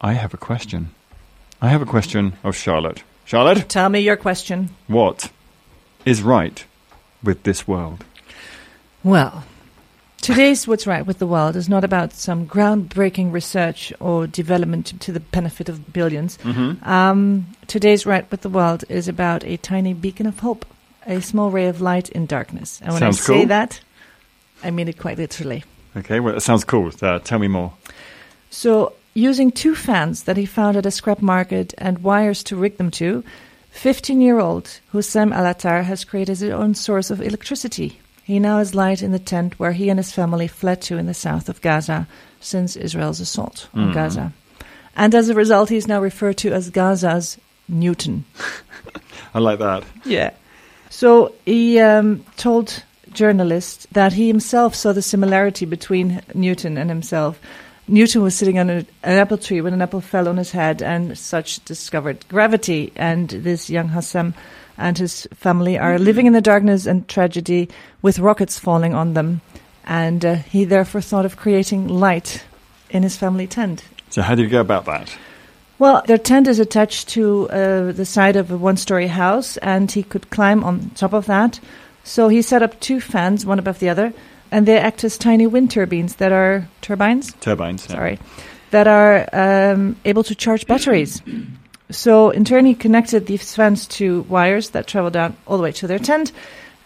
[0.00, 0.90] I have a question.
[1.60, 3.02] I have a question of Charlotte.
[3.24, 4.70] Charlotte, Tell me your question.
[4.86, 5.30] what
[6.04, 6.64] is right
[7.22, 8.04] with this world?
[9.02, 9.44] Well,
[10.20, 15.12] today's What's Right with the World is not about some groundbreaking research or development to
[15.12, 16.88] the benefit of 1000000000s Mm-hmm.
[16.88, 20.66] Um, today's Right with the World is about a tiny beacon of hope,
[21.06, 22.80] a small ray of light in darkness.
[22.82, 23.46] And when Sounds I say cool.
[23.46, 23.80] that,
[24.62, 25.64] I mean it quite literally.
[25.96, 26.92] Okay, well, that sounds cool.
[27.00, 27.72] Uh, tell me more.
[28.50, 32.76] So, using two fans that he found at a scrap market and wires to rig
[32.76, 33.24] them to,
[33.70, 37.98] 15 year old Hussam Al-Attar has created his own source of electricity.
[38.24, 41.06] He now has light in the tent where he and his family fled to in
[41.06, 42.06] the south of Gaza
[42.40, 43.94] since Israel's assault on Mhm.
[43.94, 44.32] Gaza.
[44.96, 48.24] And as a result, he's now referred to as Gaza's Newton.
[49.34, 49.84] I like that.
[50.04, 50.30] Yeah.
[50.90, 57.38] So he um, told journalists that he himself saw the similarity between Newton and himself.
[57.88, 60.82] Newton was sitting on a, an apple tree when an apple fell on his head
[60.82, 62.92] and such discovered gravity.
[62.96, 64.34] And this young Hussam
[64.76, 67.68] and his family are living in the darkness and tragedy
[68.02, 69.40] with rockets falling on them.
[69.84, 72.44] And uh, he therefore thought of creating light
[72.90, 73.84] in his family tent.
[74.10, 75.16] So, how do you go about that?
[75.78, 79.90] Well, their tent is attached to uh, the side of a one story house, and
[79.92, 81.60] he could climb on top of that.
[82.02, 84.14] So he set up two fans, one above the other,
[84.50, 87.86] and they act as tiny wind turbines that are turbines, Turbines.
[87.88, 87.94] yeah.
[87.96, 88.18] sorry,
[88.70, 91.22] that are um, able to charge batteries.
[91.90, 95.72] So in turn, he connected these fans to wires that travel down all the way
[95.72, 96.32] to their tent,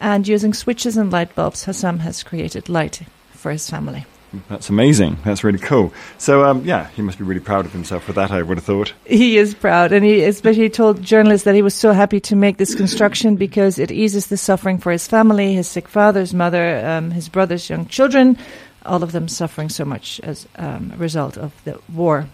[0.00, 4.04] and using switches and light bulbs, Hussam has created light for his family.
[4.48, 5.18] That's amazing.
[5.24, 5.92] That's really cool.
[6.18, 8.64] So, um, yeah, he must be really proud of himself for that, I would have
[8.64, 8.92] thought.
[9.04, 12.56] He is proud, and he especially told journalists that he was so happy to make
[12.56, 16.84] this construction because it eases the suffering for his family, his sick father, his mother,
[16.86, 18.36] um, his brother's young children,
[18.84, 22.26] all of them suffering so much as um, a result of the war.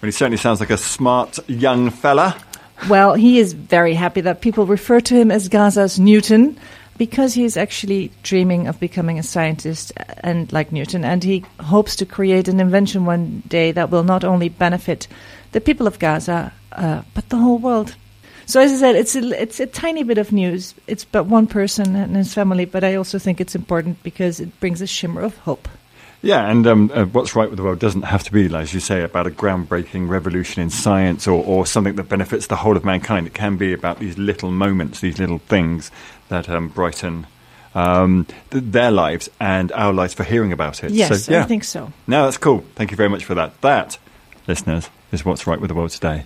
[0.00, 2.36] But he certainly sounds like a smart young fella.
[2.88, 6.58] Well, he is very happy that people refer to him as Gaza's Newton
[6.98, 9.92] because he is actually dreaming of becoming a scientist
[10.22, 14.24] and like Newton and he hopes to create an invention one day that will not
[14.24, 15.06] only benefit
[15.52, 17.94] the people of Gaza uh, but the whole world.
[18.46, 20.74] So as I said, it's a, it's a tiny bit of news.
[20.86, 24.60] It's but one person and his family, but I also think it's important because it
[24.60, 25.68] brings a shimmer of hope.
[26.22, 28.80] Yeah, and um, uh, what's right with the world doesn't have to be, as you
[28.80, 32.84] say, about a groundbreaking revolution in science or, or something that benefits the whole of
[32.84, 33.26] mankind.
[33.26, 35.90] It can be about these little moments, these little things
[36.28, 37.26] that um, brighten
[37.74, 40.90] um, th- their lives and our lives for hearing about it.
[40.90, 41.42] Yes, so, yeah.
[41.42, 41.92] I think so.
[42.06, 42.64] No, that's cool.
[42.74, 43.60] Thank you very much for that.
[43.60, 43.98] That,
[44.48, 46.24] listeners, is what's right with the world today.